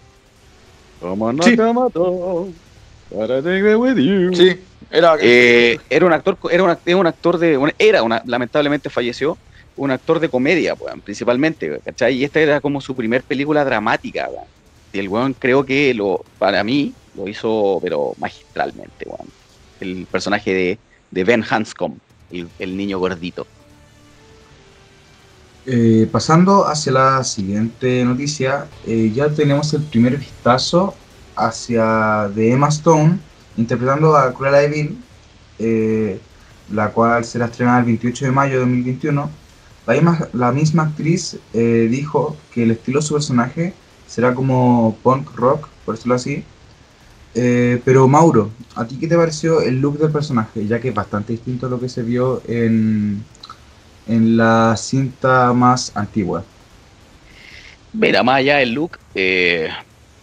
[1.01, 1.57] Como no sí.
[1.57, 2.70] te mato, para
[3.11, 4.35] with you.
[4.35, 4.61] Sí.
[4.91, 9.39] Era, eh, era un actor, era un, actor de, era una, lamentablemente falleció,
[9.77, 12.17] un actor de comedia, pues, principalmente, ¿cachai?
[12.17, 14.29] Y esta era como su primer película dramática,
[14.93, 19.29] Y el weón creo que lo, para mí, lo hizo, pero magistralmente, weón.
[19.81, 20.79] El personaje de,
[21.11, 21.97] de Ben Hanscom,
[22.59, 23.47] el, niño gordito.
[25.67, 30.95] Eh, pasando hacia la siguiente noticia, eh, ya tenemos el primer vistazo
[31.37, 33.19] hacia de Emma Stone
[33.57, 34.95] interpretando a Cruella de
[35.59, 36.21] eh,
[36.73, 39.31] la cual será estrenada el 28 de mayo de 2021.
[39.87, 43.75] La misma, la misma actriz eh, dijo que el estilo de su personaje
[44.07, 46.45] será como punk rock, por decirlo así.
[47.35, 50.67] Eh, pero Mauro, ¿a ti qué te pareció el look del personaje?
[50.67, 53.25] Ya que es bastante distinto a lo que se vio en,
[54.09, 56.45] en la cinta más antigua.
[57.93, 58.99] Mira, más allá del look,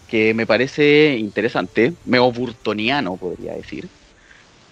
[0.09, 3.87] que me parece interesante, medio burtoniano podría decir.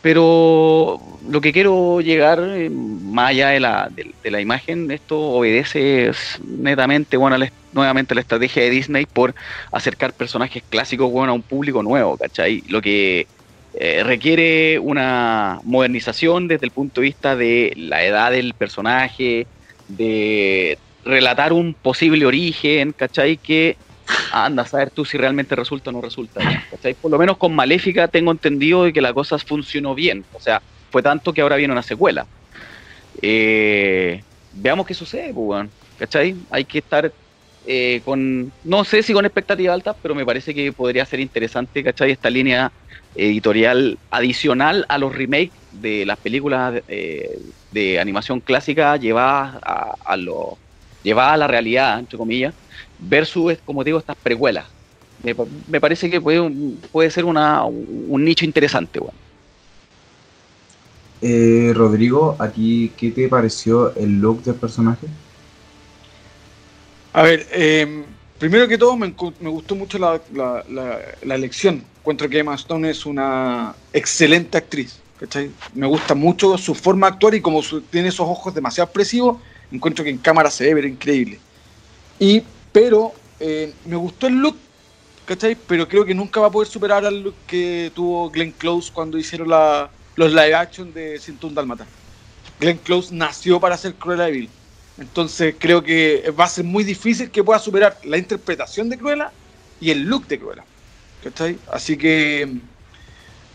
[0.01, 6.11] Pero lo que quiero llegar, eh, más allá de la, de, la imagen, esto obedece
[6.45, 7.43] netamente bueno,
[7.73, 9.33] nuevamente a la estrategia de Disney por
[9.71, 12.63] acercar personajes clásicos bueno, a un público nuevo, ¿cachai?
[12.67, 13.25] Lo que
[13.73, 19.47] eh, requiere una modernización desde el punto de vista de la edad del personaje,
[19.87, 23.37] de relatar un posible origen, ¿cachai?
[23.37, 23.75] Que
[24.31, 26.41] anda a saber tú si realmente resulta o no resulta.
[27.01, 30.25] Por lo menos con Maléfica tengo entendido de que la cosa funcionó bien.
[30.33, 32.25] O sea, fue tanto que ahora viene una secuela.
[33.21, 34.21] Eh,
[34.53, 36.35] veamos qué sucede, pues, ¿cachai?
[36.49, 37.11] Hay que estar
[37.65, 41.83] eh, con, no sé si con expectativa alta, pero me parece que podría ser interesante,
[41.83, 42.11] ¿cachai?
[42.11, 42.71] Esta línea
[43.15, 47.39] editorial adicional a los remakes de las películas eh,
[47.71, 50.57] de animación clásica llevadas a, lo,
[51.03, 52.53] llevadas a la realidad, entre comillas
[52.99, 54.65] versus, como digo, estas precuelas.
[55.23, 56.49] Me, parece que puede,
[56.91, 58.99] puede ser una, un nicho interesante.
[58.99, 59.17] Bueno.
[61.21, 65.07] Eh, Rodrigo, ¿a ti qué te pareció el look del personaje?
[67.13, 68.03] A ver, em,
[68.37, 71.83] primero que todo me, gustó mucho la, la, elección.
[71.99, 74.99] Encuentro que Emma Stone es una excelente actriz.
[75.73, 79.37] Me gusta mucho su forma de actuar y como tiene esos ojos demasiado expresivos,
[79.71, 81.39] encuentro que en cámara se ve increíble.
[82.19, 82.43] Y
[82.75, 84.57] pero eh, me gustó el look,
[85.25, 85.55] ¿cachai?
[85.55, 89.17] Pero creo que nunca va a poder superar al look que tuvo Glenn Close cuando
[89.17, 91.87] hicieron la, los live action de Sintun Dalmata.
[92.59, 94.49] Glenn Close nació para ser Cruella de Vil.
[94.97, 99.31] Entonces creo que va a ser muy difícil que pueda superar la interpretación de Cruella
[99.79, 100.65] y el look de Cruella.
[101.23, 101.57] ¿Cachai?
[101.71, 102.59] Así que,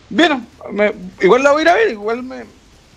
[0.09, 0.47] bueno,
[1.21, 2.45] igual la voy a ir a ver, igual me,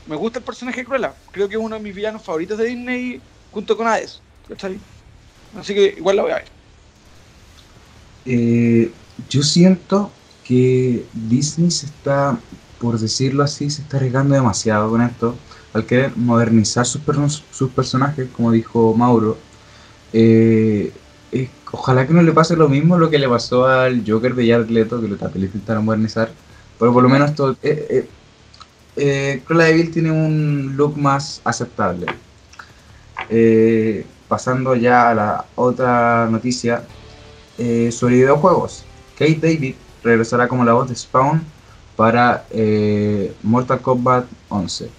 [0.08, 1.14] me gusta el personaje de Cruella.
[1.34, 4.22] Creo que es uno de mis villanos favoritos de Disney junto con Hades.
[4.48, 4.80] ¿Cachai?
[5.60, 6.46] Así que igual la voy a ver.
[8.26, 8.92] Eh,
[9.30, 10.12] yo siento
[10.44, 12.38] que Disney se está,
[12.80, 15.36] por decirlo así, se está arriesgando demasiado con esto.
[15.74, 17.02] Al querer modernizar sus,
[17.52, 19.38] sus personajes, como dijo Mauro.
[20.12, 20.92] Eh,
[21.74, 24.70] ojalá que no le pase lo mismo lo que le pasó al Joker de Jared
[24.70, 26.32] Leto, que lo intentaron modernizar.
[26.80, 28.08] Pero por lo menos todo, eh, eh,
[28.96, 32.06] eh Cruella de tiene un look más aceptable.
[33.30, 36.84] Eh, pasando ya a la otra noticia
[37.60, 38.84] eh, sobre videojuegos.
[39.16, 41.44] Kate David regresará como la voz de Spawn
[41.96, 44.90] para eh, Mortal Kombat 11.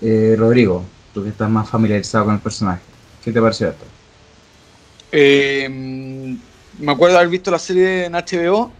[0.00, 0.82] Eh, Rodrigo,
[1.12, 2.80] tú que estás más familiarizado con el personaje,
[3.22, 3.84] ¿qué te pareció esto?
[5.12, 5.68] Eh,
[6.78, 8.72] me acuerdo haber visto la serie en HBO.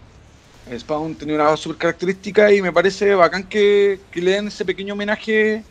[0.79, 4.95] Spawn tenía una super característica y me parece bacán que, que le den ese pequeño
[4.95, 5.63] homenaje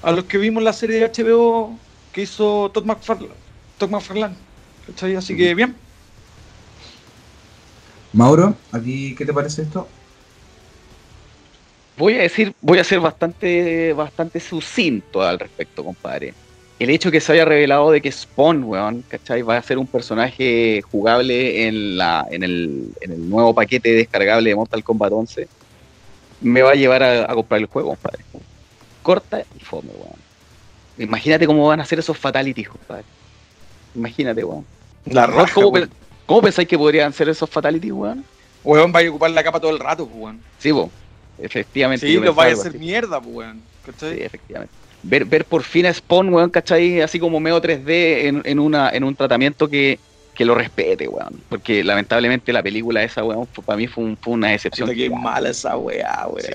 [0.00, 1.76] a los que vimos la serie de HBO
[2.12, 3.34] que hizo Todd McFarlane.
[3.78, 4.34] Todd McFarlane.
[4.86, 5.16] ¿cachai?
[5.16, 5.74] Así que bien.
[8.12, 9.88] Mauro, ¿a ti qué te parece esto?
[11.96, 16.34] Voy a decir, voy a ser bastante, bastante sucinto al respecto, compadre.
[16.78, 19.42] El hecho que se haya revelado de que Spawn, weón, ¿cachai?
[19.42, 24.50] Va a ser un personaje jugable en, la, en, el, en el nuevo paquete descargable
[24.50, 25.48] de Mortal Kombat 11,
[26.40, 28.24] me va a llevar a, a comprar el juego, compadre.
[29.02, 30.21] Corta y fome, weón.
[30.98, 33.04] Imagínate cómo van a ser esos fatalities, compadre.
[33.94, 34.64] Imagínate, weón.
[35.06, 35.90] La ¿Cómo, raja, cómo weón.
[36.26, 38.24] cómo pensáis que podrían ser esos fatalities, weón?
[38.64, 40.40] Weón, vaya a ocupar la capa todo el rato, pues, weón.
[40.58, 40.90] Sí, weón.
[41.38, 42.06] Efectivamente.
[42.06, 42.78] Sí, los vaya a hacer así.
[42.78, 43.62] mierda, pues, weón.
[43.86, 44.16] ¿Cachai?
[44.16, 44.72] Sí, efectivamente.
[45.02, 47.00] Ver, ver por fin a Spawn, weón, ¿cachai?
[47.00, 49.98] Así como medio 3D en, en, una, en un tratamiento que,
[50.34, 51.42] que lo respete, weón.
[51.48, 54.86] Porque lamentablemente la película esa, weón, para mí fue, un- fue una decepción.
[54.88, 56.46] Puta, qué mala esa weá, weón.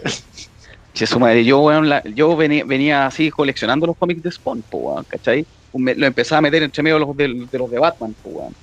[0.98, 4.64] Che, su madre, yo, weón, la- yo venía, venía así coleccionando los cómics de Spawn,
[4.64, 5.46] po, weón, ¿cachai?
[5.74, 8.30] Me- lo empezaba a meter entre medio de los de, de los de Batman, po,
[8.30, 8.56] weón.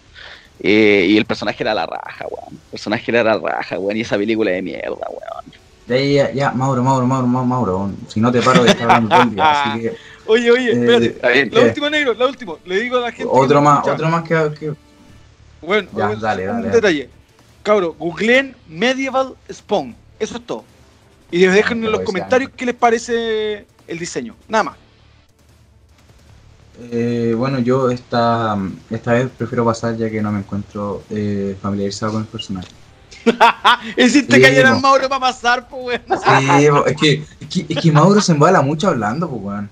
[0.61, 2.55] Eh, y el personaje era la raja, weón.
[2.55, 3.97] El personaje era la raja, weón.
[3.97, 5.45] Y esa película de mierda, weón.
[5.87, 7.91] Ya, ya, ya, Mauro, Mauro, Mauro, Mauro, Mauro.
[8.09, 9.93] Si no te paro de estar hablando todo el día, así que.
[10.27, 11.33] Oye, oye, Eh, espérate.
[11.35, 11.51] Bien.
[11.53, 12.55] La última, negro, la última.
[12.65, 13.29] Le digo a la gente.
[13.31, 13.93] Otro más, escucha.
[13.95, 14.73] otro más que, que-
[15.61, 17.11] Bueno, Ya, un- dale, un dale, detalle.
[17.63, 19.95] Cabro, googleen Medieval Spawn.
[20.19, 20.65] Eso es todo.
[21.37, 24.37] Y dejen en los comentarios qué les parece el diseño.
[24.49, 24.77] Nada más.
[26.91, 28.57] Eh, bueno, yo esta,
[28.91, 32.69] esta vez prefiero pasar ya que no me encuentro eh, familiarizado con el personaje.
[33.97, 34.81] Hiciste Sí, callar al po.
[34.81, 36.21] Mauro para pasar, pues, weón.
[36.21, 39.71] Sí, es que, es que, es que Mauro se embala mucho hablando, pues, weón.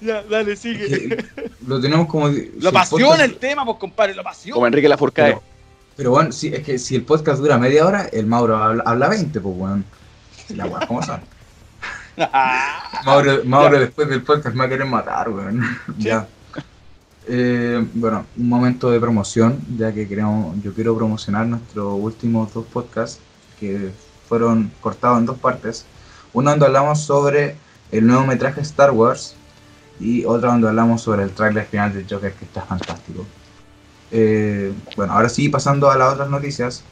[0.00, 0.86] Ya, dale, Es sigue.
[0.88, 2.30] que Lo tenemos como.
[2.30, 4.54] si Lo el apasiona podcast- el tema, pues, compadre, lo apasiona.
[4.54, 5.28] Como Enrique Lafourcade.
[5.32, 5.42] Pero,
[5.96, 9.08] pero bueno, sí, es que si el podcast dura media hora, el Mauro habla, habla
[9.08, 9.84] 20, pues, weón.
[9.84, 10.03] Si
[10.50, 11.20] las weas, ¿cómo son?
[13.04, 15.62] Mauro, Mauro después del podcast me va a querer matar, weón.
[15.98, 16.26] Ya.
[17.26, 22.66] Eh, bueno, un momento de promoción, ya que queremos, yo quiero promocionar nuestros últimos dos
[22.66, 23.18] podcasts
[23.58, 23.92] que
[24.28, 25.86] fueron cortados en dos partes.
[26.32, 27.56] Uno donde hablamos sobre
[27.90, 29.36] el nuevo metraje Star Wars
[30.00, 33.24] y otro donde hablamos sobre el tráiler final del Joker que está fantástico.
[34.10, 36.84] Eh, bueno, ahora sí, pasando a las otras noticias.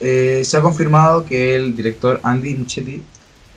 [0.00, 3.02] Eh, se ha confirmado que el director Andy Muschietti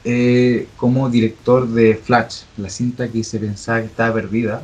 [0.04, 4.62] eh, como director de Flash, la cinta que se pensaba que estaba perdida,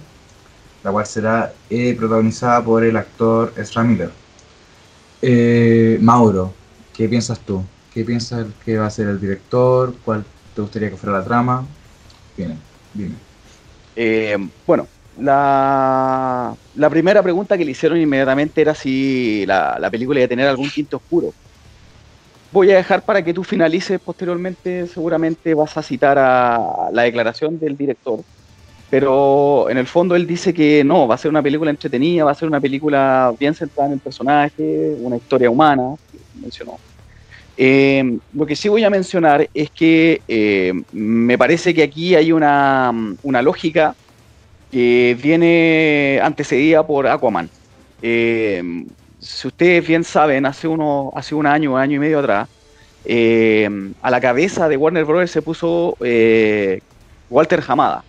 [0.84, 4.12] la cual será eh, protagonizada por el actor Ezra Miller.
[5.22, 6.54] Eh, Mauro,
[6.94, 7.62] ¿qué piensas tú?
[7.94, 9.94] ¿Qué piensas que va a ser el director?
[10.06, 10.24] ¿Cuál
[10.56, 11.66] te gustaría que fuera la trama?
[12.38, 12.56] Dime,
[12.94, 13.16] dime.
[14.66, 14.88] Bueno,
[15.20, 20.30] la, la primera pregunta que le hicieron inmediatamente era si la, la película iba a
[20.30, 21.34] tener algún tinte oscuro.
[22.54, 27.58] Voy a dejar para que tú finalices posteriormente, seguramente vas a citar a la declaración
[27.58, 28.20] del director,
[28.92, 32.30] pero en el fondo él dice que no, va a ser una película entretenida, va
[32.30, 35.96] a ser una película bien centrada en el personaje, una historia humana,
[36.40, 36.78] mencionó.
[37.58, 42.32] Eh, lo que sí voy a mencionar es que eh, me parece que aquí hay
[42.32, 43.96] una, una lógica
[44.72, 47.50] que viene antecedida por Aquaman.
[48.04, 48.62] Eh,
[49.24, 52.50] si ustedes bien saben, hace, uno, hace un año, año y medio atrás,
[53.06, 53.70] eh,
[54.02, 55.32] a la cabeza de Warner Bros.
[55.32, 56.82] se puso eh,
[57.30, 58.04] Walter Hamada.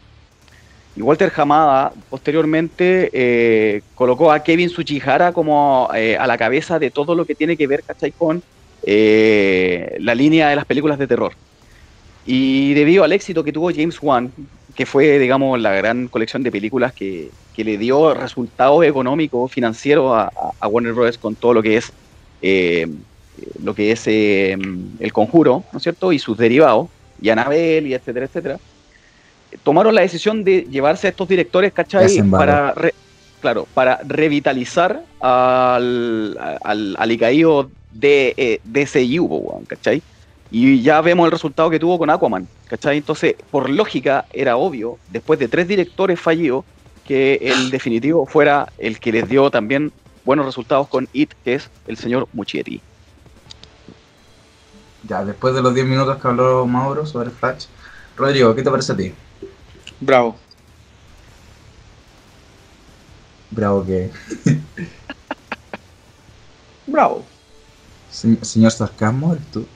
[0.96, 7.16] Y Walter Hamada posteriormente eh, colocó a Kevin Tsuchihara como a la cabeza de todo
[7.16, 8.12] lo que tiene que ver, ¿cachai?
[8.12, 8.42] Con
[8.86, 11.32] la línea de las películas de terror.
[12.26, 14.32] Y debido al éxito que tuvo James Wan,
[14.74, 20.12] que fue, digamos, la gran colección de películas que, que le dio resultados económicos, financieros
[20.14, 21.18] a, Warner Bros.
[21.18, 21.92] con todo lo que es
[22.42, 22.86] eh,
[23.62, 24.56] lo que es eh,
[25.00, 26.12] el conjuro, ¿no es cierto?
[26.12, 26.88] Y sus derivados,
[27.20, 28.58] y Anabel, y etcétera, etcétera.
[29.62, 32.06] Tomaron la decisión de llevarse a estos directores, ¿cachai?
[32.38, 32.94] Para, re-
[33.40, 40.02] claro, para revitalizar al, al, al icaído de eh, DCU, ¿cachai?
[40.56, 42.98] Y ya vemos el resultado que tuvo con Aquaman, ¿cachai?
[42.98, 46.64] Entonces, por lógica, era obvio, después de tres directores fallidos,
[47.02, 51.72] que el definitivo fuera el que les dio también buenos resultados con It, que es
[51.88, 52.80] el señor Muschietti.
[55.08, 57.64] Ya, después de los 10 minutos que habló Mauro sobre Flash,
[58.16, 59.12] Rodrigo, ¿qué te parece a ti?
[59.98, 60.36] Bravo.
[63.50, 64.08] Bravo que...
[66.86, 67.24] Bravo.
[68.12, 69.66] Se- señor Sarcasmo, ¿eres tú?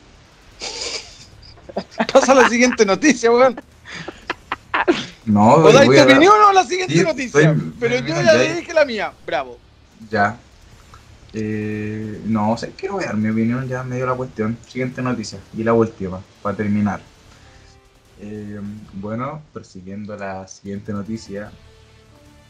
[2.12, 3.60] Pasa a la siguiente noticia, weón.
[5.26, 7.50] No, ¿O dais tu opinión o la siguiente Sí, noticia?
[7.50, 9.12] estoy- Pero yo ya ya- dije la mía.
[9.26, 9.58] Bravo.
[10.10, 10.36] Ya.
[11.34, 14.56] Eh, no, sé quiero ver mi opinión, ya me dio la cuestión.
[14.66, 17.00] Siguiente noticia, y la última, para terminar.
[18.20, 18.58] Eh,
[18.94, 21.52] bueno, persiguiendo la siguiente noticia,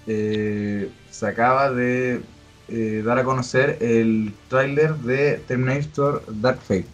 [0.06, 2.22] eh, se acaba de
[3.04, 6.86] dar a conocer el tráiler de Terminator Dark Fate.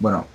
[0.00, 0.26] Bueno,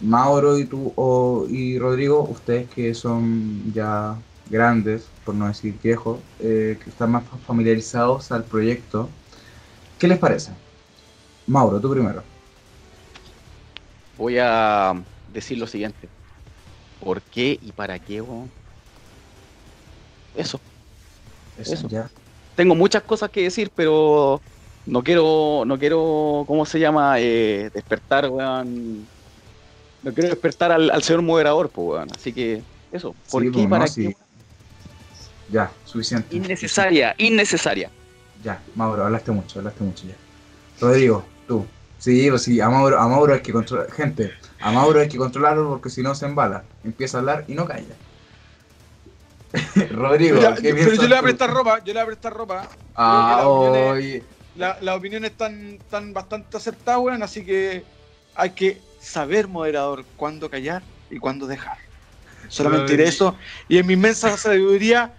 [0.00, 4.16] Mauro y tú o- y Rodrigo, ustedes que son ya
[4.46, 9.08] grandes, por no decir viejos, eh, que están más familiarizados al proyecto,
[9.98, 10.52] ¿qué les parece?
[11.46, 12.24] Mauro, tú primero.
[14.12, 14.94] Voy a
[15.26, 16.10] decir lo siguiente.
[16.98, 18.22] ¿Por qué y para qué?
[20.34, 20.62] Eso.
[21.56, 21.88] Eso, Eso.
[21.88, 22.10] ya.
[22.54, 24.44] Tengo muchas cosas que decir, pero
[24.88, 27.20] no quiero, no quiero, ¿cómo se llama?
[27.20, 29.08] Eh, despertar, weón.
[30.02, 32.08] No quiero despertar al, al señor moderador, pues, weón.
[32.14, 33.14] Así que, eso.
[33.30, 33.92] ¿Por Sí, qué para no, qué?
[33.92, 34.16] sí.
[35.48, 36.36] Ya, suficiente.
[36.36, 37.90] Innecesaria, innecesaria.
[38.42, 40.14] Ya, Mauro, hablaste mucho, hablaste mucho ya.
[40.80, 41.64] Rodrigo, tú.
[41.98, 43.90] Sí, pues sí, a Mauro, a Mauro hay que controlar.
[43.90, 46.62] Gente, a Mauro hay que controlarlo porque si no se embala.
[46.84, 47.96] Empieza a hablar y no calla.
[49.92, 52.32] Rodrigo, Ya, ¿qué pero yo le voy a prestar ropa, yo le voy a prestar
[52.32, 52.68] ropa.
[52.94, 54.22] Ah, oye.
[54.58, 57.84] La- las opiniones están, están bastante acertadas, weón, así que
[58.34, 61.78] hay que saber, moderador, cuándo callar y cuándo dejar.
[62.48, 63.36] Solamente diré eso.
[63.68, 65.14] Y en mi inmensa sabiduría.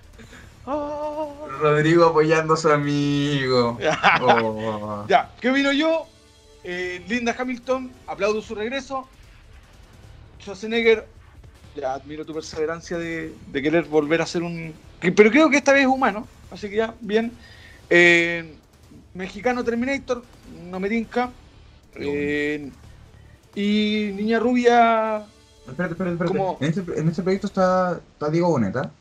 [0.66, 1.26] ¡ah!
[1.62, 3.80] Rodrigo apoyando a su amigo.
[4.22, 5.06] Oh.
[5.08, 6.06] Ya, ¿qué vino yo?
[6.66, 9.08] Eh, Linda Hamilton, aplaudo su regreso.
[10.42, 11.08] Schwarzenegger,
[11.76, 14.74] ya admiro tu perseverancia de, de querer volver a ser un.
[15.00, 17.32] Pero creo que esta vez es humano, así que ya, bien.
[17.90, 18.59] Eh,
[19.14, 20.24] mexicano Terminator,
[20.70, 21.32] no me tinca.
[21.96, 22.72] Eh,
[23.56, 25.26] y Niña Rubia,
[25.70, 26.66] Espérate, espérate, espérate.
[26.66, 28.92] En este, en este proyecto está, está Diego Boneta.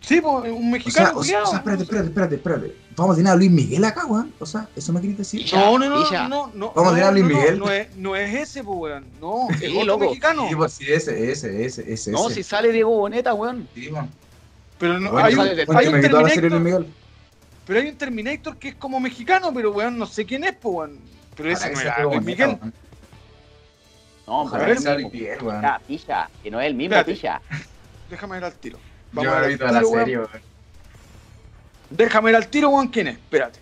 [0.00, 1.18] sí, pues, un mexicano.
[1.18, 2.76] o sea, o sea, espérate, espérate, espérate, espérate.
[2.96, 4.32] Vamos a tener a Luis Miguel acá, weón.
[4.38, 5.44] O sea, ¿eso me querés decir?
[5.52, 6.72] No, no, no, no, no.
[6.74, 7.58] Vamos a tirar a Luis Miguel.
[7.58, 9.04] No, es, no es ese, pues, weón.
[9.20, 10.48] No, Sí, es otro mexicano.
[10.48, 12.10] Sí, pues sí, ese, ese, ese, ese.
[12.12, 12.36] No, ese.
[12.36, 13.68] si sale Diego Boneta, weón.
[13.74, 14.08] Sí, weón.
[14.78, 16.86] Pero no, Bueno, hay, un, hay un me quitó la serie Luis Terminator, Miguel.
[17.66, 20.74] Pero hay un Terminator que es como mexicano, pero weón, no sé quién es, pues
[20.74, 20.98] weón.
[21.36, 22.58] Pero ese no era Luis Miguel.
[22.60, 22.74] weón.
[24.26, 25.04] No, pero es el.
[25.10, 25.64] Miguel, weón.
[25.86, 27.14] Pilla, que no es el mismo, Espérate.
[27.14, 27.40] pilla.
[28.10, 28.78] Déjame ir al tiro.
[29.12, 30.28] Vamos a ver visto la serie, weón.
[31.90, 33.16] Déjame ir al tiro, weón, quién es.
[33.16, 33.60] Espérate.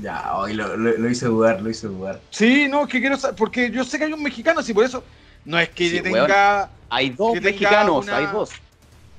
[0.00, 2.20] Ya, hoy lo, lo, lo hice dudar, lo hice dudar.
[2.30, 4.84] Sí, no, es que quiero saber, porque yo sé que hay un mexicano, así por
[4.84, 5.04] eso.
[5.44, 8.52] No es que Sí, tenga, Hay dos mexicanos, una- hay dos.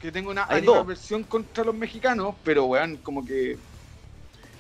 [0.02, 0.86] que tenga una Hay dos.
[0.86, 3.58] versión contra los mexicanos, pero weón, como que.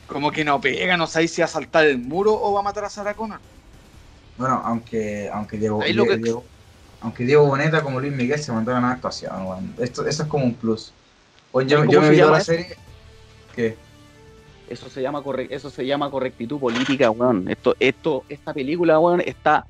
[0.07, 2.63] Como que no pega, no sabéis si va a saltar el muro o va a
[2.63, 3.39] matar a Sarah Connor.
[4.37, 6.43] Bueno, aunque, aunque Diego, Ahí lo Diego- que- Diego-
[7.01, 9.73] aunque Diego Boneta como Luis Miguel se mandaron a una actuación.
[9.79, 10.91] Esto, eso es como un plus.
[11.51, 12.75] Oye, yo, ¿Cómo yo me vi toda la serie.
[13.55, 13.77] ¿Qué?
[14.69, 17.47] Eso se llama corre- eso se llama correctitud política, weón.
[17.49, 19.65] Esto, esto, esta película, weón, está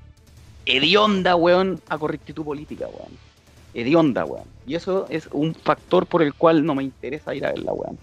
[0.65, 3.11] hedionda, weón, a correctitud política, weón.
[3.73, 4.45] Hedionda, weón.
[4.65, 7.97] Y eso es un factor por el cual no me interesa ir a verla, weón.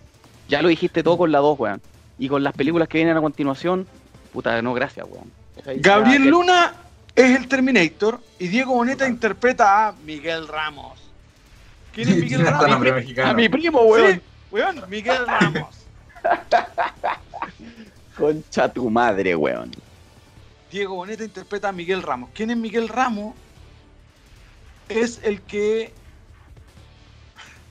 [0.48, 1.80] Ya lo dijiste todo con la 2, weón.
[2.20, 3.86] Y con las películas que vienen a continuación,
[4.32, 5.32] puta, no, gracias, weón.
[5.80, 6.74] Gabriel ya- Luna
[7.16, 11.00] es el Terminator y Diego Boneta interpreta a Miguel Ramos.
[11.94, 12.64] ¿Quién es Miguel Ramos?
[12.70, 13.34] A mexicano.
[13.34, 14.12] mi primo, weón.
[14.16, 15.74] Sí, weón, Miguel Ramos.
[18.16, 19.72] Concha tu madre, weón.
[20.70, 22.30] Diego Boneta interpreta a Miguel Ramos.
[22.34, 23.34] ¿Quién es Miguel Ramos?
[24.90, 25.92] Es el que.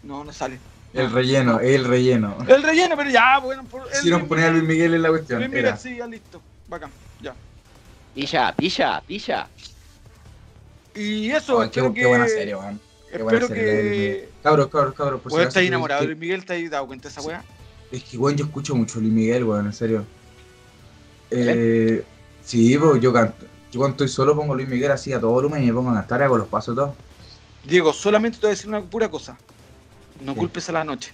[0.01, 0.57] No, no sale.
[0.93, 2.35] El relleno, el relleno.
[2.47, 3.63] El relleno, pero ya, bueno.
[3.65, 5.39] Por, el Si nos ponía a Luis Miguel en la cuestión.
[5.39, 5.77] Luis Miguel, Era.
[5.77, 6.41] sí, ya listo.
[6.67, 6.89] Bacán,
[7.21, 7.35] ya.
[8.15, 9.47] Pilla, pilla, pilla.
[10.95, 12.07] Y eso, Ay, qué, espero qué que.
[12.07, 12.79] buena serie, weón.
[13.11, 14.29] Qué buena Espero que.
[14.43, 15.21] Cabros, cabros, cabros.
[15.21, 17.21] por si estás que- enamorado de que- Luis Miguel, ¿te has dado cuenta de esa
[17.21, 17.43] weá?
[17.91, 20.05] Es que, weón, yo escucho mucho Luis Miguel, weón, en serio.
[21.31, 22.03] Eh,
[22.43, 23.45] sí, pues yo canto.
[23.71, 25.95] Yo cuando estoy solo pongo Luis Miguel así a todo volumen y me pongo a
[25.95, 26.95] cantar, hago los pasos todos.
[27.63, 29.37] Diego, solamente te voy a decir una pura cosa.
[30.21, 30.39] No ¿Qué?
[30.41, 31.11] culpes a la noche.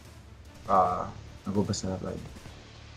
[0.68, 1.08] Ah,
[1.46, 2.18] no culpes a la playa.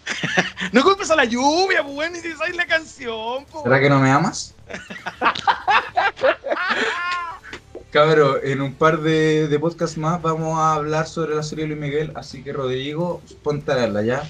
[0.73, 3.63] No culpes a la lluvia, pues bueno, y si sabes la canción, pues.
[3.63, 4.55] ¿Será que no me amas?
[7.93, 11.69] Cabro, en un par de, de podcasts más vamos a hablar sobre la serie de
[11.75, 14.23] Luis Miguel, así que Rodrigo, ponte a verla ya.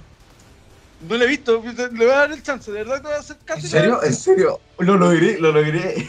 [1.08, 3.18] No le he visto, le voy a dar el chance, de verdad te voy a
[3.18, 3.68] hacer ¿En casi.
[3.68, 4.02] serio?
[4.02, 4.60] ¿En serio?
[4.78, 6.06] Lo logré, lo logré.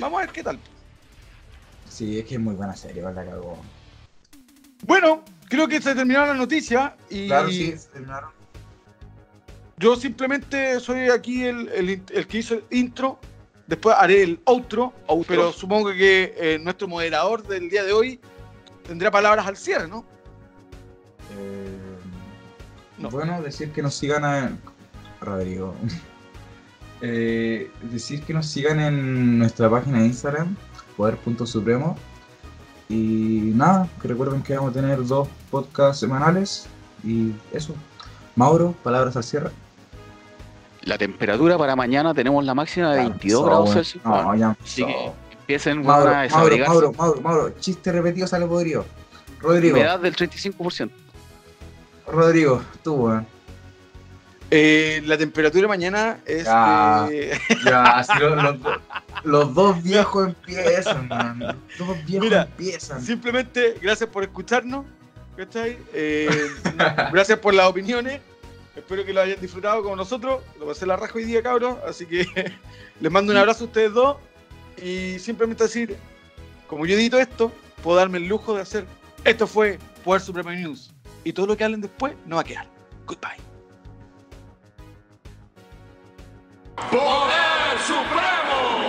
[0.00, 0.58] Vamos a ver qué tal.
[1.90, 3.58] Sí, es que es muy buena serie, la cagó.
[4.82, 8.30] Bueno, creo que se terminaron las noticias y Claro, sí, se terminaron.
[9.78, 13.18] yo simplemente soy aquí el, el- el que hizo el intro.
[13.66, 15.26] Después haré el outro, Outro.
[15.28, 18.18] pero supongo que eh, nuestro moderador del día de hoy
[18.84, 20.04] tendrá palabras al cierre, ¿no?
[21.38, 21.76] Eh,
[22.98, 23.10] No.
[23.10, 24.56] Bueno, decir que nos sigan a
[25.20, 25.74] Rodrigo.
[27.02, 30.54] Eh, decir que nos sigan en nuestra página de Instagram,
[30.98, 31.96] poder.supremo.
[32.90, 36.66] Y nada, que recuerden que vamos a tener dos podcasts semanales.
[37.04, 37.74] Y eso.
[38.36, 39.50] Mauro, palabras al cierre.
[40.82, 43.72] La temperatura para mañana tenemos la máxima de Ya 22 empezó, grados.
[43.72, 44.04] Celsius.
[44.04, 46.56] No, ya Así que empiecen Mauro, a Mauro.
[46.66, 48.84] Mauro, Mauro, Mauro, chiste repetido sale podrido.
[49.40, 50.90] Rodrigo, Humedad del 35%.
[52.08, 53.26] Rodrigo, tú, weón.
[54.50, 56.44] Eh, la temperatura mañana es.
[56.44, 57.06] Ya.
[57.10, 58.58] eh, Ya, así lo-
[59.24, 61.38] los dos viejos empiezan, man.
[61.78, 63.02] Los dos viejos Mira, empiezan.
[63.02, 64.84] simplemente, gracias por escucharnos.
[65.36, 65.78] ¿cachai?
[65.94, 66.28] Eh,
[67.12, 68.20] gracias por las opiniones.
[68.76, 70.42] Espero que lo hayan disfrutado como nosotros.
[70.58, 71.78] Lo pasé la raja hoy día, cabros.
[71.88, 72.26] Así que
[73.00, 74.16] les mando un abrazo a ustedes dos.
[74.82, 75.96] Y simplemente decir,
[76.66, 77.52] como yo edito esto,
[77.82, 78.84] puedo darme el lujo de hacer.
[79.24, 80.92] Esto fue Poder Supremo News.
[81.24, 82.66] Y todo lo que hablen después no va a quedar.
[83.06, 83.36] Goodbye.
[86.90, 88.79] Poder Supremo.